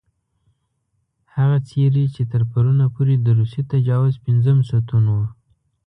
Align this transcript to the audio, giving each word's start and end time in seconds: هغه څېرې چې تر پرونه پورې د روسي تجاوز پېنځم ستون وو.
هغه 1.35 1.57
څېرې 1.67 2.05
چې 2.15 2.23
تر 2.31 2.41
پرونه 2.51 2.85
پورې 2.95 3.15
د 3.19 3.27
روسي 3.39 3.61
تجاوز 3.71 4.13
پېنځم 4.23 4.57
ستون 4.69 5.03
وو. 5.13 5.25